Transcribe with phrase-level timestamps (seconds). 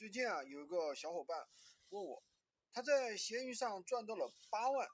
[0.00, 1.46] 最近啊，有一个小伙伴
[1.90, 2.24] 问我，
[2.72, 4.88] 他在闲鱼上赚到了八万，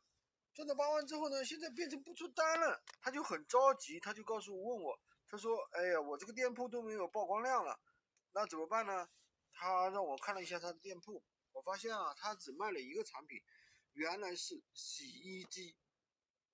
[0.53, 4.99] 赚到八万之后呢，现在变成不出单了，他就很着急，他就告诉问我，
[5.29, 7.79] 他说：“哎呀，我这个店铺都没有曝光量了，
[8.33, 9.09] 那怎么办呢？”
[9.55, 13.41] 他让我看了一下他的店铺，我发现啊，他只卖了一个产品，
[13.93, 15.77] 原来是洗衣机，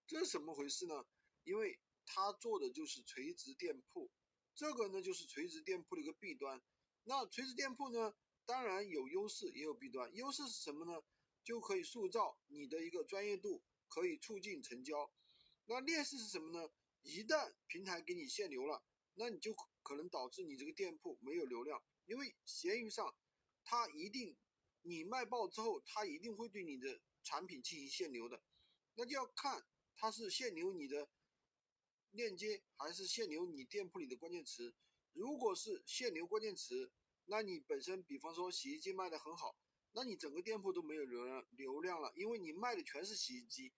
[0.07, 1.07] 这是怎么回事呢？
[1.45, 4.11] 因为他做的就是垂直店铺，
[4.55, 6.61] 这个呢就是垂直店铺的一个弊端。
[7.05, 8.15] 那垂直店铺呢？
[8.45, 10.15] 当然有优势，也有弊端。
[10.15, 11.03] 优势是什么呢？
[11.45, 15.13] 就可以塑造你的一个专业度，可以促进成交。
[15.67, 16.71] 那劣势是什么呢？
[17.03, 19.53] 一旦平台给你限流了，那你就
[19.83, 21.83] 可能导致你这个店铺没有流量。
[22.07, 23.15] 因为闲鱼上，
[23.65, 24.37] 它一定
[24.83, 28.43] 你卖爆之后，它一定会对你的产品进行限流的。
[28.95, 29.67] 那就要看
[29.97, 31.09] 它是限流你的
[32.11, 34.75] 链接，还是限流你店铺里的关键词。
[35.13, 36.93] 如果是限流关键词，
[37.27, 39.57] 那你本身，比方说洗衣机卖的很好，
[39.93, 43.73] 那你整个店铺都没有流量流量了，因为你卖的全是洗衣机，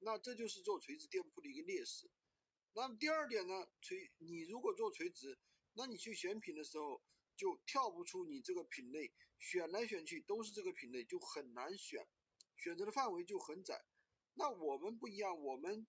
[0.00, 2.10] 那这就是做垂直店铺的一个劣势。
[2.74, 5.38] 那第二点呢，垂你如果做垂直，
[5.74, 7.02] 那你去选品的时候
[7.36, 12.06] 就跳不出你这个品类，选来选去都是这个品类，就很难选，
[12.56, 13.84] 选择的范围就很窄。
[14.34, 15.86] 那我们不一样，我们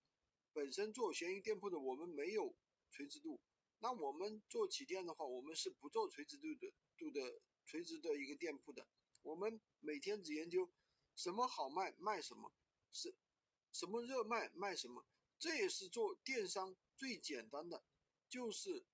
[0.54, 2.56] 本身做闲鱼店铺的，我们没有
[2.90, 3.40] 垂直度。
[3.80, 6.74] 那我们做起店的话，我们是不做垂直度的。
[6.98, 8.86] 度的垂直的一个店铺的，
[9.22, 10.70] 我们每天只研究
[11.16, 12.52] 什么好卖卖什么，
[12.92, 13.16] 是
[13.72, 15.06] 什么热卖卖什么，
[15.38, 17.84] 这也是做电商最简单的。
[18.28, 18.86] 就是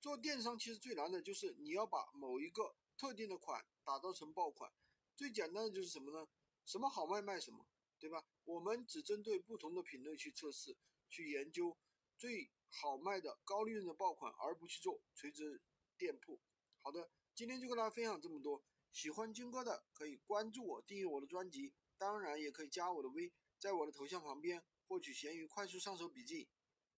[0.00, 4.72] 做电商其实最难的就是你要把某一个特定的款打造成爆款。
[5.16, 6.28] 最简单的就是什么呢？
[6.64, 7.66] 什么好卖卖什么，
[7.98, 8.24] 对吧？
[8.44, 10.76] 我们只针对不同的品类去测试，
[11.08, 11.76] 去研究
[12.16, 15.62] 最好卖的高利润的爆款，而不去做垂直
[15.96, 16.40] 店铺。
[16.80, 17.10] 好的。
[17.34, 26.48] 今天就跟大家分享这么多，喜欢军哥的可以关注我，订阅我的专辑，当然也可以加我的微，在我的头像旁边获取闲鱼快速上手笔记。